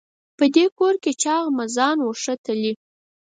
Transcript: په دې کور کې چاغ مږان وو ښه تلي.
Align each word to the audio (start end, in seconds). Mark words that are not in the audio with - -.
په 0.37 0.45
دې 0.55 0.65
کور 0.77 0.95
کې 1.03 1.11
چاغ 1.21 1.45
مږان 1.59 1.97
وو 2.01 2.11
ښه 2.21 2.33
تلي. 2.45 2.73